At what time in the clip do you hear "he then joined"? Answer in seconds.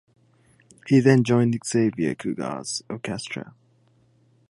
0.87-1.55